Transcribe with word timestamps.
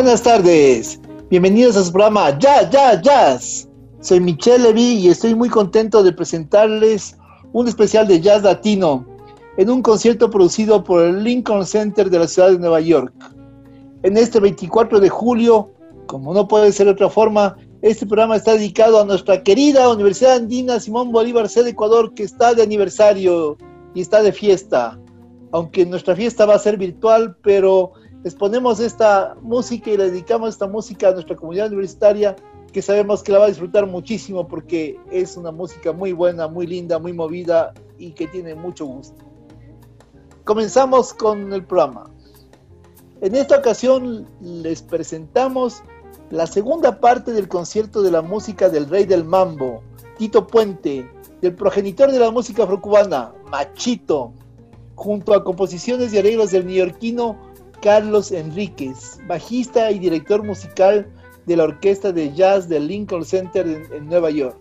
Buenas 0.00 0.22
tardes, 0.22 1.00
bienvenidos 1.28 1.76
a 1.76 1.82
su 1.82 1.90
programa 1.90 2.38
Ya, 2.38 2.70
Ya, 2.70 3.02
Jazz. 3.02 3.68
Soy 4.00 4.20
Michelle 4.20 4.62
Levy 4.62 4.92
y 4.92 5.08
estoy 5.08 5.34
muy 5.34 5.48
contento 5.48 6.04
de 6.04 6.12
presentarles 6.12 7.18
un 7.52 7.66
especial 7.66 8.06
de 8.06 8.20
jazz 8.20 8.44
latino 8.44 9.04
en 9.56 9.68
un 9.68 9.82
concierto 9.82 10.30
producido 10.30 10.84
por 10.84 11.02
el 11.02 11.24
Lincoln 11.24 11.66
Center 11.66 12.10
de 12.10 12.18
la 12.20 12.28
ciudad 12.28 12.52
de 12.52 12.60
Nueva 12.60 12.80
York. 12.80 13.12
En 14.04 14.16
este 14.16 14.38
24 14.38 15.00
de 15.00 15.08
julio, 15.08 15.72
como 16.06 16.32
no 16.32 16.46
puede 16.46 16.70
ser 16.70 16.86
de 16.86 16.92
otra 16.92 17.10
forma, 17.10 17.56
este 17.82 18.06
programa 18.06 18.36
está 18.36 18.52
dedicado 18.52 19.00
a 19.00 19.04
nuestra 19.04 19.42
querida 19.42 19.92
Universidad 19.92 20.36
Andina 20.36 20.78
Simón 20.78 21.10
Bolívar 21.10 21.48
C 21.48 21.64
de 21.64 21.70
Ecuador, 21.70 22.14
que 22.14 22.22
está 22.22 22.54
de 22.54 22.62
aniversario 22.62 23.58
y 23.96 24.02
está 24.02 24.22
de 24.22 24.30
fiesta. 24.30 24.96
Aunque 25.50 25.84
nuestra 25.84 26.14
fiesta 26.14 26.46
va 26.46 26.54
a 26.54 26.60
ser 26.60 26.76
virtual, 26.76 27.36
pero 27.42 27.94
exponemos 28.28 28.78
esta 28.78 29.36
música 29.40 29.90
y 29.90 29.96
le 29.96 30.10
dedicamos 30.10 30.50
esta 30.50 30.66
música 30.66 31.08
a 31.08 31.12
nuestra 31.12 31.34
comunidad 31.34 31.68
universitaria 31.68 32.36
que 32.72 32.82
sabemos 32.82 33.22
que 33.22 33.32
la 33.32 33.38
va 33.38 33.46
a 33.46 33.48
disfrutar 33.48 33.86
muchísimo 33.86 34.46
porque 34.46 35.00
es 35.10 35.38
una 35.38 35.50
música 35.50 35.92
muy 35.92 36.12
buena, 36.12 36.46
muy 36.46 36.66
linda, 36.66 36.98
muy 36.98 37.14
movida 37.14 37.72
y 37.98 38.12
que 38.12 38.28
tiene 38.28 38.54
mucho 38.54 38.84
gusto. 38.84 39.24
Comenzamos 40.44 41.14
con 41.14 41.52
el 41.54 41.64
programa. 41.64 42.10
En 43.22 43.34
esta 43.34 43.56
ocasión 43.56 44.26
les 44.42 44.82
presentamos 44.82 45.82
la 46.28 46.46
segunda 46.46 47.00
parte 47.00 47.32
del 47.32 47.48
concierto 47.48 48.02
de 48.02 48.10
la 48.10 48.20
música 48.20 48.68
del 48.68 48.90
rey 48.90 49.06
del 49.06 49.24
mambo, 49.24 49.82
Tito 50.18 50.46
Puente, 50.46 51.10
del 51.40 51.54
progenitor 51.54 52.12
de 52.12 52.18
la 52.18 52.30
música 52.30 52.64
afrocubana, 52.64 53.32
Machito, 53.50 54.34
junto 54.94 55.32
a 55.32 55.42
composiciones 55.42 56.12
y 56.12 56.18
arreglos 56.18 56.50
del 56.50 56.66
neoyorquino 56.66 57.47
Carlos 57.82 58.32
Enríquez, 58.32 59.18
bajista 59.26 59.90
y 59.90 59.98
director 59.98 60.42
musical 60.42 61.06
de 61.46 61.56
la 61.56 61.64
orquesta 61.64 62.12
de 62.12 62.32
jazz 62.34 62.68
del 62.68 62.88
Lincoln 62.88 63.24
Center 63.24 63.66
en, 63.66 64.06
Nueva 64.06 64.30
York. 64.30 64.56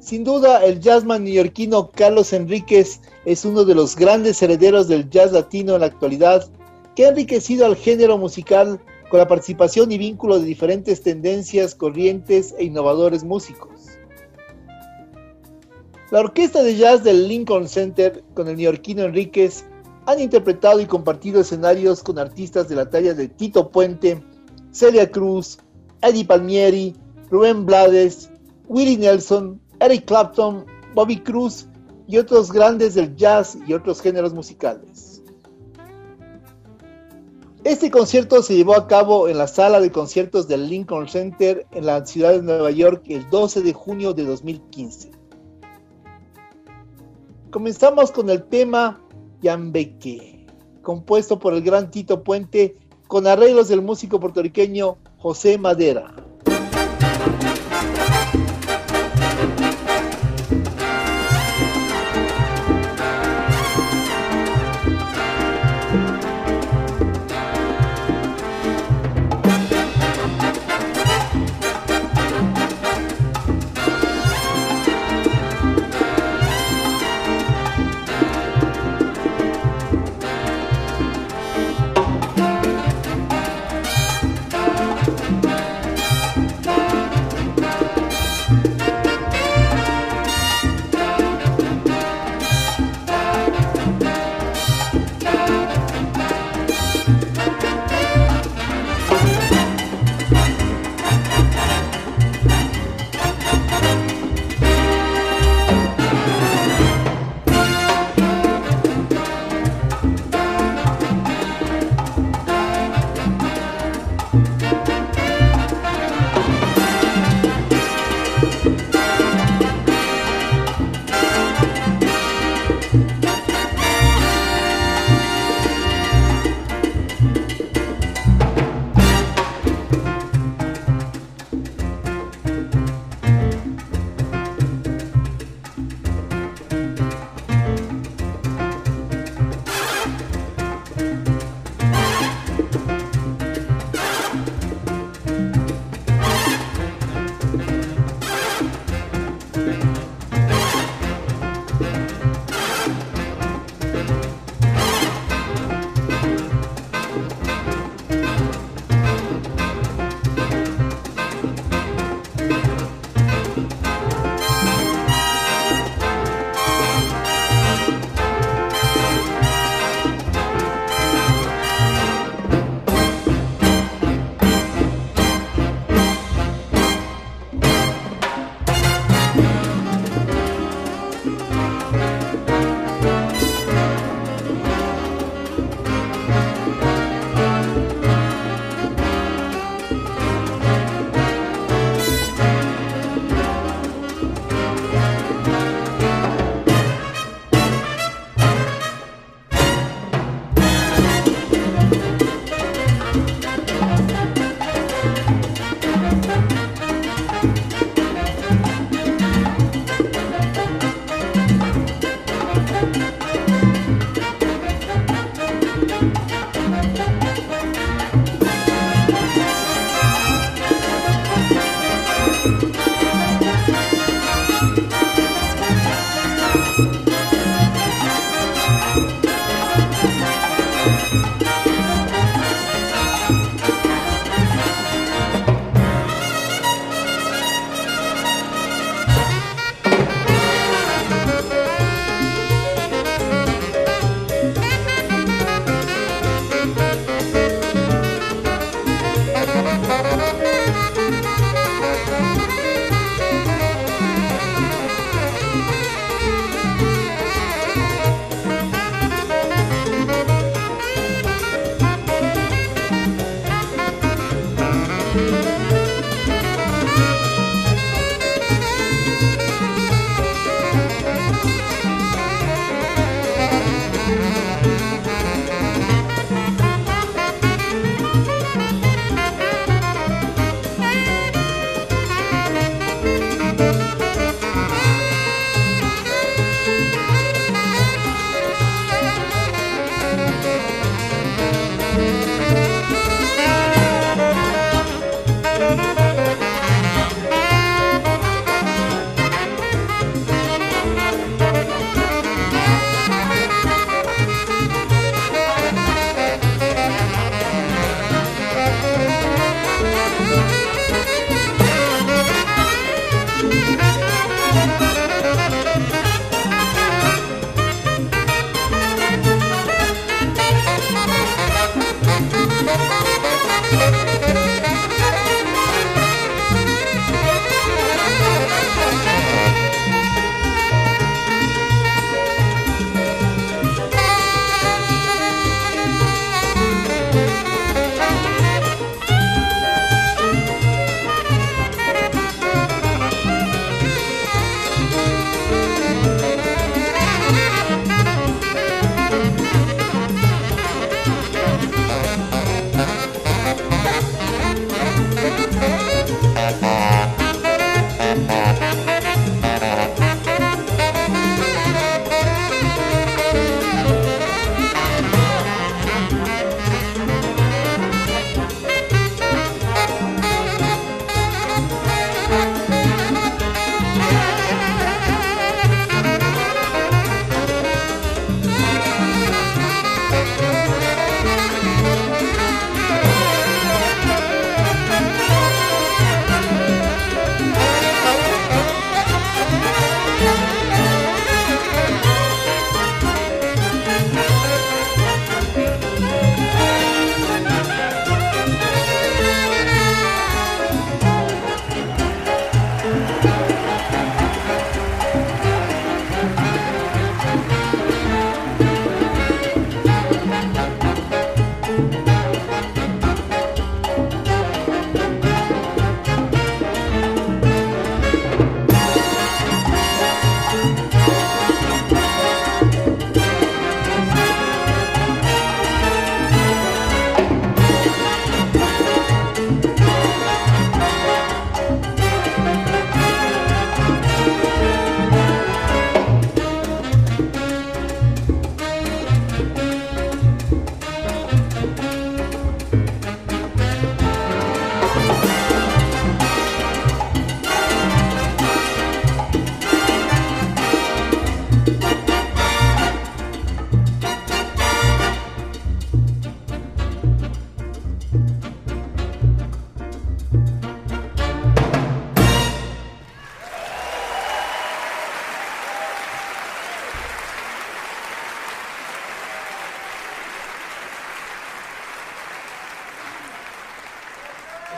Sin 0.00 0.24
duda, 0.24 0.64
el 0.64 0.80
jazzman 0.80 1.24
neoyorquino 1.24 1.90
Carlos 1.90 2.32
Enríquez 2.32 3.00
es 3.26 3.44
uno 3.44 3.64
de 3.64 3.74
los 3.74 3.94
grandes 3.94 4.42
herederos 4.42 4.88
del 4.88 5.08
jazz 5.10 5.32
latino 5.32 5.74
en 5.74 5.80
la 5.80 5.86
actualidad, 5.86 6.48
que 6.96 7.04
ha 7.04 7.10
enriquecido 7.10 7.66
al 7.66 7.76
género 7.76 8.16
musical 8.16 8.80
con 9.10 9.18
la 9.18 9.28
participación 9.28 9.92
y 9.92 9.98
vínculo 9.98 10.38
de 10.38 10.46
diferentes 10.46 11.02
tendencias, 11.02 11.74
corrientes 11.74 12.54
e 12.58 12.64
innovadores 12.64 13.22
músicos. 13.22 13.98
La 16.10 16.20
orquesta 16.20 16.62
de 16.62 16.74
jazz 16.74 17.04
del 17.04 17.28
Lincoln 17.28 17.68
Center 17.68 18.24
con 18.34 18.48
el 18.48 18.56
neoyorquino 18.56 19.04
Enríquez 19.04 19.66
han 20.08 20.20
interpretado 20.20 20.80
y 20.80 20.86
compartido 20.86 21.42
escenarios 21.42 22.02
con 22.02 22.18
artistas 22.18 22.66
de 22.66 22.74
la 22.74 22.88
talla 22.88 23.12
de 23.12 23.28
Tito 23.28 23.68
Puente, 23.68 24.24
Celia 24.70 25.10
Cruz, 25.10 25.58
Eddie 26.00 26.24
Palmieri, 26.24 26.96
Rubén 27.30 27.66
Blades, 27.66 28.30
Willie 28.68 28.96
Nelson, 28.96 29.60
Eric 29.80 30.06
Clapton, 30.06 30.64
Bobby 30.94 31.18
Cruz 31.18 31.66
y 32.06 32.16
otros 32.16 32.50
grandes 32.50 32.94
del 32.94 33.16
jazz 33.16 33.58
y 33.66 33.74
otros 33.74 34.00
géneros 34.00 34.32
musicales. 34.32 35.22
Este 37.64 37.90
concierto 37.90 38.42
se 38.42 38.56
llevó 38.56 38.76
a 38.76 38.86
cabo 38.86 39.28
en 39.28 39.36
la 39.36 39.46
sala 39.46 39.78
de 39.78 39.92
conciertos 39.92 40.48
del 40.48 40.70
Lincoln 40.70 41.06
Center 41.06 41.66
en 41.72 41.84
la 41.84 42.06
ciudad 42.06 42.32
de 42.32 42.40
Nueva 42.40 42.70
York 42.70 43.02
el 43.08 43.28
12 43.28 43.60
de 43.60 43.74
junio 43.74 44.14
de 44.14 44.24
2015. 44.24 45.10
Comenzamos 47.50 48.10
con 48.10 48.30
el 48.30 48.44
tema 48.44 49.02
Yambeque, 49.40 50.46
compuesto 50.82 51.38
por 51.38 51.54
el 51.54 51.62
gran 51.62 51.90
Tito 51.90 52.22
Puente 52.22 52.76
con 53.06 53.26
arreglos 53.26 53.68
del 53.68 53.82
músico 53.82 54.20
puertorriqueño 54.20 54.98
José 55.18 55.58
Madera. 55.58 56.14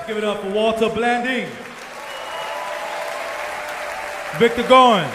Walter 0.08 0.88
Blanding. 0.88 1.46
Victor 4.38 4.66
Goins. 4.68 5.06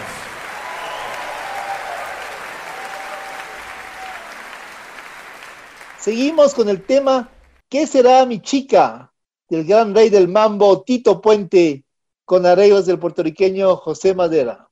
Seguimos 5.98 6.54
con 6.54 6.68
el 6.68 6.82
tema 6.84 7.28
¿Qué 7.68 7.86
será 7.86 8.24
mi 8.26 8.40
chica? 8.40 9.12
del 9.48 9.64
gran 9.64 9.94
rey 9.94 10.08
del 10.10 10.28
mambo 10.28 10.82
Tito 10.82 11.20
Puente 11.20 11.84
con 12.24 12.46
arreglos 12.46 12.86
del 12.86 12.98
puertorriqueño 12.98 13.76
José 13.76 14.14
Madera. 14.14 14.65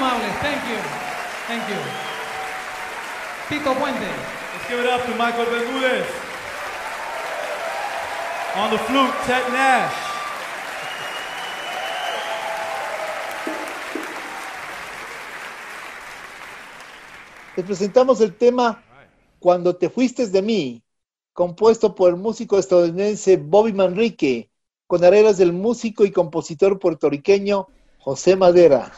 Thank 0.00 0.64
you. 0.64 0.78
Thank 1.46 1.68
you. 1.68 1.76
Tito 3.50 3.74
Puente. 3.74 4.00
Let's 4.00 4.66
give 4.66 4.80
it 4.80 4.86
up 4.86 5.04
to 5.04 5.14
Michael 5.14 5.44
Bermudez. 5.44 6.06
On 8.56 8.70
the 8.70 8.78
flute, 8.78 9.12
Ted 9.26 9.52
Nash. 9.52 9.92
Les 17.56 17.66
presentamos 17.66 18.22
el 18.22 18.34
tema 18.36 18.82
Cuando 19.38 19.76
te 19.76 19.90
fuiste 19.90 20.26
de 20.26 20.40
mí, 20.40 20.82
compuesto 21.34 21.94
por 21.94 22.08
el 22.08 22.16
músico 22.16 22.58
estadounidense 22.58 23.36
Bobby 23.36 23.74
Manrique, 23.74 24.50
con 24.86 25.04
arreglos 25.04 25.36
del 25.36 25.52
músico 25.52 26.06
y 26.06 26.10
compositor 26.10 26.78
puertorriqueño 26.78 27.68
José 27.98 28.34
Madera. 28.36 28.90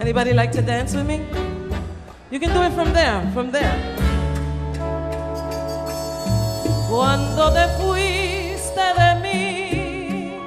Anybody 0.00 0.32
like 0.32 0.50
to 0.52 0.62
dance 0.62 0.94
with 0.94 1.06
me? 1.06 1.24
You 2.30 2.38
can 2.40 2.52
do 2.54 2.62
it 2.62 2.72
from 2.72 2.92
there, 2.92 3.20
from 3.32 3.50
there. 3.50 3.76
Cuando 6.88 7.52
te 7.52 7.68
fuiste 7.78 8.80
de 8.98 9.14
mí, 9.22 10.38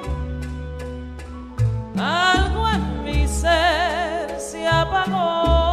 algo 1.96 2.68
en 2.68 3.04
mi 3.04 3.26
ser 3.26 4.38
se 4.38 4.66
apagó, 4.66 5.63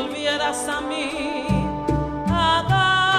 volvieras 0.00 0.68
a 0.68 0.80
mí 0.80 1.46
a 2.30 2.64
darme 2.68 3.18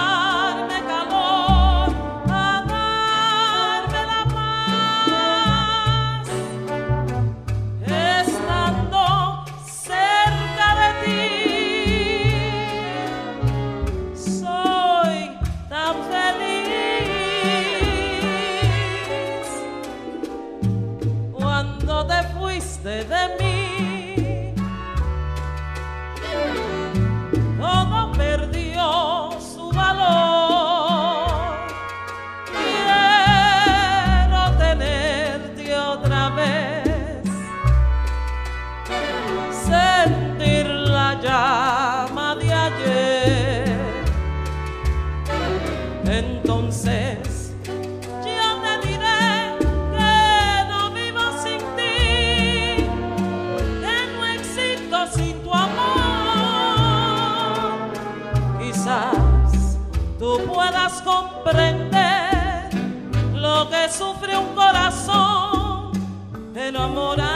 innamorado. 66.79 67.28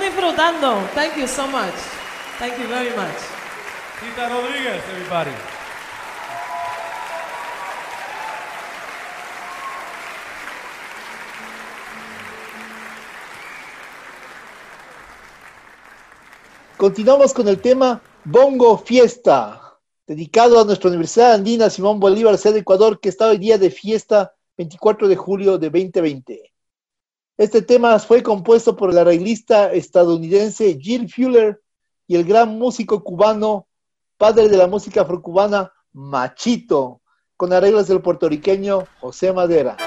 Disfrutando. 0.00 0.88
Thank 0.94 1.18
you 1.18 1.28
so 1.28 1.46
much. 1.46 1.74
Thank 2.38 2.58
you 2.58 2.66
very 2.68 2.88
much. 2.96 3.20
Tita 4.00 4.30
Rodriguez, 4.30 4.82
everybody. 4.90 5.30
Continuamos 16.78 17.34
con 17.34 17.46
el 17.48 17.60
tema 17.60 18.00
Bongo 18.24 18.78
Fiesta, 18.78 19.76
dedicado 20.06 20.58
a 20.58 20.64
nuestra 20.64 20.88
Universidad 20.88 21.34
Andina 21.34 21.68
Simón 21.68 22.00
Bolívar, 22.00 22.38
sede 22.38 22.60
Ecuador, 22.60 23.00
que 23.00 23.10
está 23.10 23.26
hoy 23.26 23.36
día 23.36 23.58
de 23.58 23.70
fiesta 23.70 24.32
24 24.56 25.08
de 25.08 25.16
julio 25.16 25.58
de 25.58 25.68
2020. 25.68 26.49
Este 27.40 27.62
tema 27.62 27.98
fue 27.98 28.22
compuesto 28.22 28.76
por 28.76 28.90
el 28.90 28.98
arreglista 28.98 29.72
estadounidense 29.72 30.76
Jill 30.78 31.10
Fuller 31.10 31.58
y 32.06 32.16
el 32.16 32.24
gran 32.24 32.58
músico 32.58 33.02
cubano, 33.02 33.66
padre 34.18 34.50
de 34.50 34.58
la 34.58 34.66
música 34.66 35.00
afrocubana, 35.00 35.72
Machito, 35.94 37.00
con 37.38 37.54
arreglos 37.54 37.88
del 37.88 38.02
puertorriqueño 38.02 38.84
José 39.00 39.32
Madera. 39.32 39.78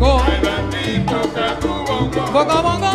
bongo 0.00 0.24
bongo 2.32 2.62
bongo. 2.62 2.89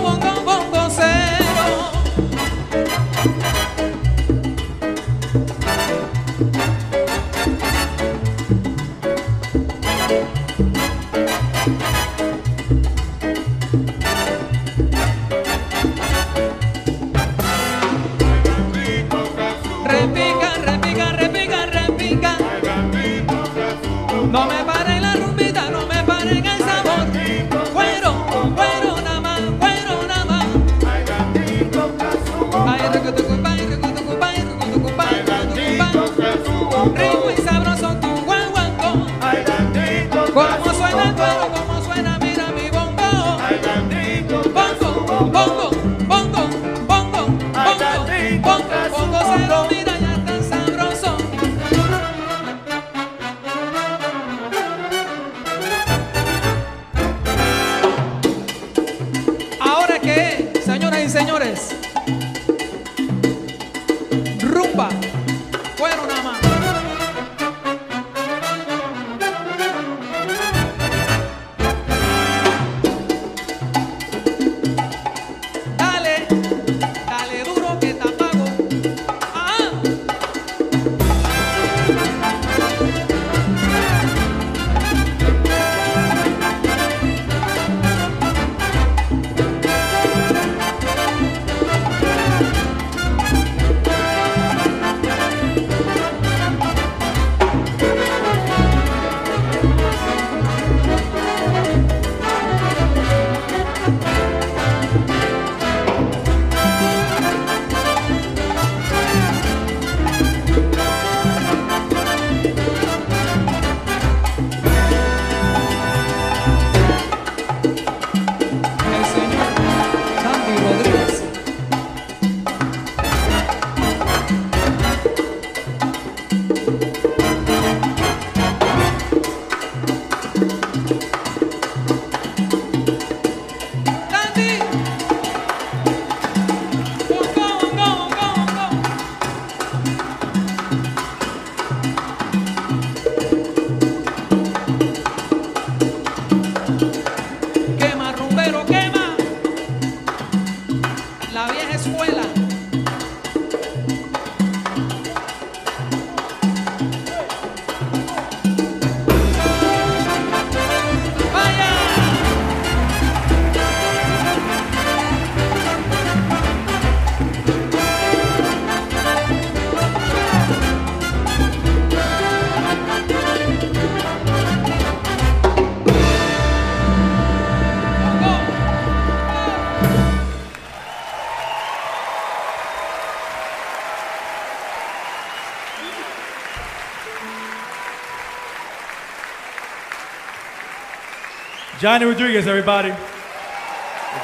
Johnny 191.80 192.06
Rodriguez, 192.06 192.48
everybody. 192.48 192.94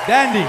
Dandy. 0.07 0.45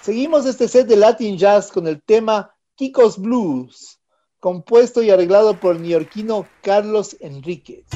Seguimos 0.00 0.46
este 0.46 0.66
set 0.66 0.88
de 0.88 0.96
Latin 0.96 1.38
Jazz 1.38 1.70
con 1.70 1.86
el 1.86 2.02
tema 2.02 2.52
Kiko's 2.74 3.18
Blues, 3.18 4.00
compuesto 4.40 5.00
y 5.00 5.10
arreglado 5.10 5.60
por 5.60 5.76
el 5.76 5.82
neoyorquino 5.82 6.48
Carlos 6.60 7.16
Enríquez. 7.20 7.86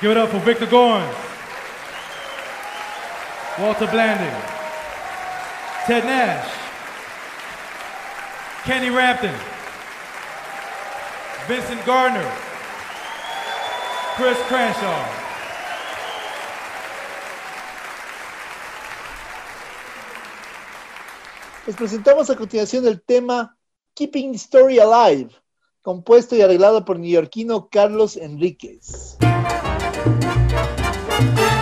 Give 0.00 0.12
it 0.12 0.16
up 0.16 0.28
for 0.28 0.38
Victor 0.38 0.66
Gorn, 0.66 1.02
Walter 3.58 3.88
Blanding, 3.88 4.32
Ted 5.88 6.04
Nash, 6.04 6.48
Kenny 8.62 8.90
Rampton, 8.90 9.34
Vincent 11.48 11.84
Gardner, 11.84 12.30
Chris 14.14 14.38
Cranshaw. 14.46 15.04
Les 21.66 21.74
presentamos 21.74 22.30
a 22.30 22.36
continuación 22.36 22.86
el 22.86 23.02
tema 23.02 23.56
Keeping 23.94 24.36
Story 24.36 24.78
Alive, 24.78 25.30
compuesto 25.82 26.36
y 26.36 26.42
arreglado 26.42 26.84
por 26.84 27.00
neoyorquino 27.00 27.68
Carlos 27.68 28.16
Enríquez. 28.16 29.18
Thank 31.18 31.38
you. 31.40 31.57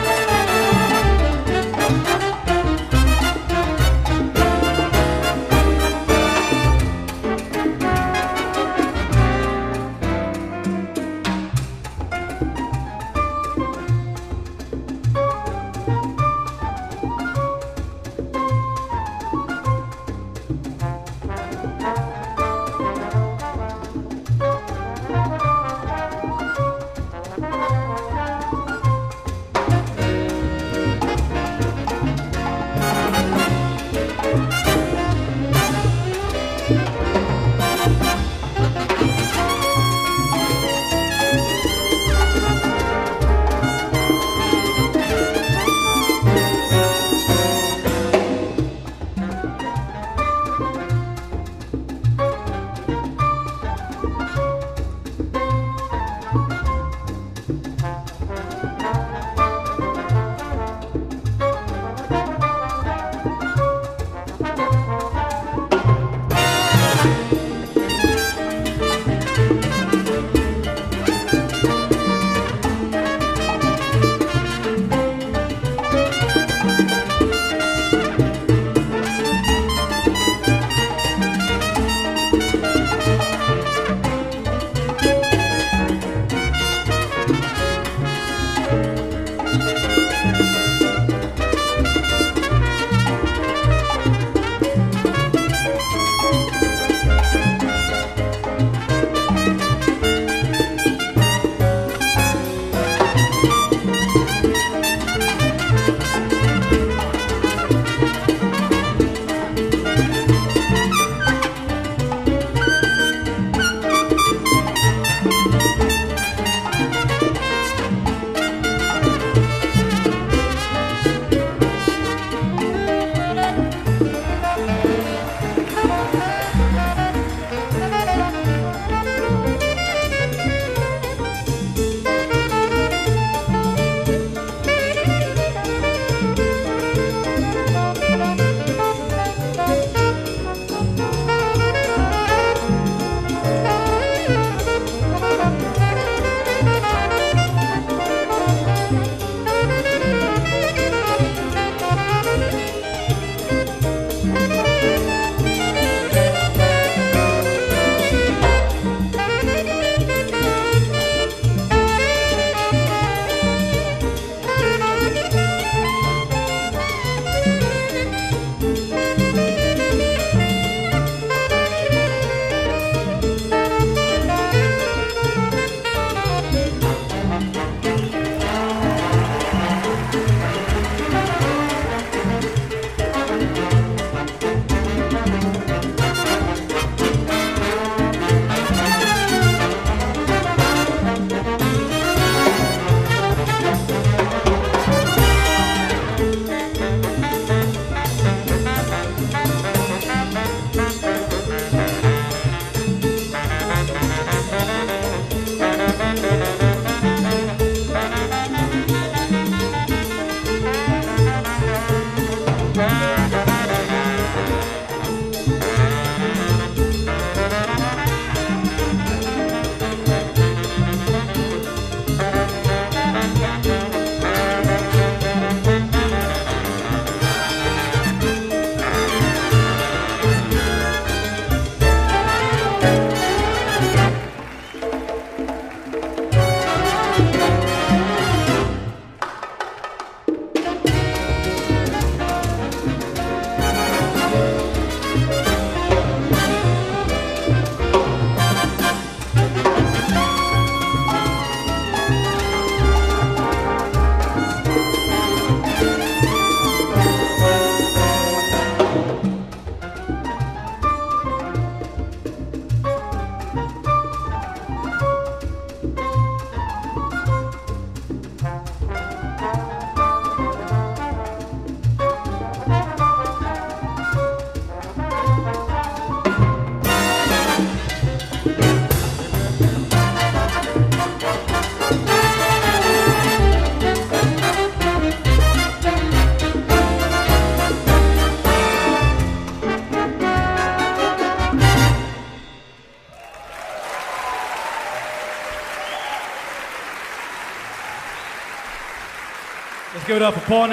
up 300.22 300.34
Paul 300.46 300.70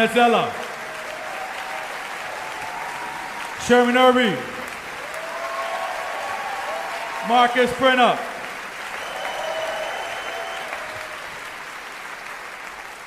Sherman 3.67 3.95
Irby, 3.95 4.35
Marcus 7.27 7.69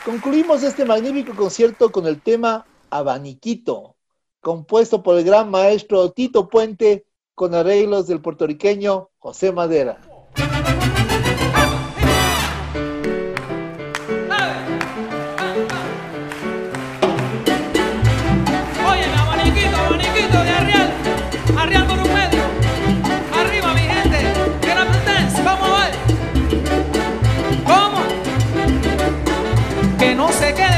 Concluimos 0.05 0.63
este 0.63 0.85
magnífico 0.85 1.35
concierto 1.35 1.93
con 1.93 2.07
el 2.07 2.21
tema 2.21 2.67
Abaniquito, 2.91 3.97
compuesto 4.41 5.03
por 5.03 5.19
el 5.19 5.25
gran 5.25 5.51
maestro 5.51 6.11
Tito 6.11 6.49
Puente 6.49 7.05
con 7.35 7.55
arreglos 7.55 8.07
del 8.07 8.21
puertorriqueño 8.21 9.11
José 9.19 9.53
Madera. 9.53 10.01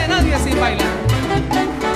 nadie 0.08 0.38
sin 0.38 0.58
bailar. 0.60 1.87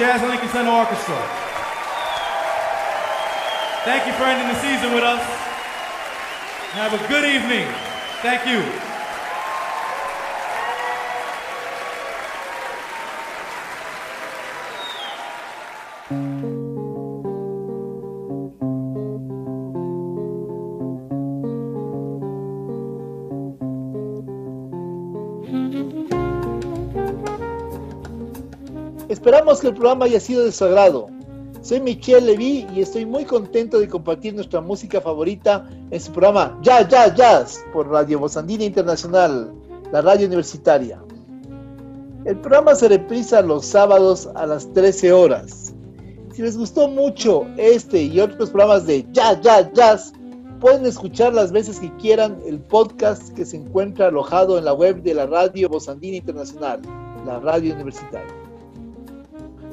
Jazz 0.00 0.22
Lincoln 0.22 0.48
Center 0.48 0.70
Orchestra. 0.70 1.14
Thank 3.84 4.06
you 4.06 4.14
for 4.14 4.24
ending 4.24 4.48
the 4.48 4.58
season 4.62 4.94
with 4.94 5.04
us. 5.04 5.22
Have 6.72 6.94
a 6.94 7.06
good 7.06 7.26
evening. 7.26 7.68
Thank 8.22 8.46
you. 8.48 8.89
Esperamos 29.50 29.62
que 29.62 29.68
el 29.68 29.82
programa 29.82 30.04
haya 30.04 30.20
sido 30.20 30.44
de 30.44 30.52
su 30.52 30.64
agrado. 30.64 31.08
Soy 31.60 31.80
Michelle 31.80 32.20
Levy 32.20 32.68
y 32.72 32.82
estoy 32.82 33.04
muy 33.04 33.24
contento 33.24 33.80
de 33.80 33.88
compartir 33.88 34.32
nuestra 34.32 34.60
música 34.60 35.00
favorita 35.00 35.68
en 35.90 36.00
su 36.00 36.12
programa 36.12 36.56
Ya 36.62 36.86
Ya 36.86 37.12
Jazz 37.12 37.60
por 37.72 37.88
Radio 37.88 38.20
Bozandina 38.20 38.62
Internacional, 38.62 39.52
la 39.90 40.02
radio 40.02 40.28
universitaria. 40.28 41.02
El 42.26 42.38
programa 42.38 42.76
se 42.76 42.90
reprisa 42.90 43.42
los 43.42 43.66
sábados 43.66 44.28
a 44.36 44.46
las 44.46 44.72
13 44.72 45.12
horas. 45.12 45.74
Si 46.32 46.42
les 46.42 46.56
gustó 46.56 46.86
mucho 46.86 47.44
este 47.56 48.04
y 48.04 48.20
otros 48.20 48.50
programas 48.50 48.86
de 48.86 49.04
Ya 49.10 49.40
Ya 49.40 49.68
Jazz, 49.72 50.12
pueden 50.60 50.86
escuchar 50.86 51.34
las 51.34 51.50
veces 51.50 51.80
que 51.80 51.92
quieran 51.96 52.38
el 52.46 52.60
podcast 52.60 53.34
que 53.34 53.44
se 53.44 53.56
encuentra 53.56 54.06
alojado 54.06 54.58
en 54.58 54.64
la 54.64 54.74
web 54.74 55.02
de 55.02 55.12
la 55.12 55.26
Radio 55.26 55.68
Bozandina 55.68 56.18
Internacional, 56.18 56.80
la 57.26 57.40
radio 57.40 57.74
universitaria. 57.74 58.49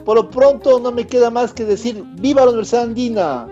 Por 0.07 0.15
lo 0.15 0.29
pronto 0.29 0.79
no 0.79 0.93
me 0.93 1.05
queda 1.05 1.29
más 1.29 1.51
que 1.51 1.65
decir 1.65 2.01
viva 2.13 2.45
la 2.45 2.51
Universidad 2.51 2.83
Andina, 2.83 3.45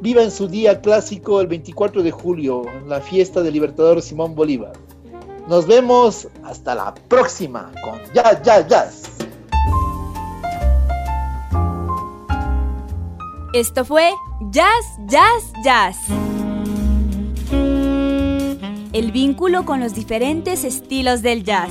viva 0.00 0.24
en 0.24 0.32
su 0.32 0.48
día 0.48 0.80
clásico 0.80 1.40
el 1.40 1.46
24 1.46 2.02
de 2.02 2.10
julio, 2.10 2.64
la 2.88 3.00
fiesta 3.00 3.42
del 3.42 3.54
Libertador 3.54 4.02
Simón 4.02 4.34
Bolívar. 4.34 4.72
Nos 5.46 5.68
vemos 5.68 6.26
hasta 6.42 6.74
la 6.74 6.92
próxima 7.06 7.70
con 7.84 8.00
Ya 8.12 8.42
Ya 8.42 8.66
Jazz. 8.66 9.04
Esto 13.54 13.84
fue 13.84 14.10
Jazz, 14.50 14.86
Jazz, 15.06 15.52
Jazz. 15.62 15.96
El 18.92 19.12
vínculo 19.12 19.64
con 19.64 19.78
los 19.78 19.94
diferentes 19.94 20.64
estilos 20.64 21.22
del 21.22 21.44
jazz. 21.44 21.70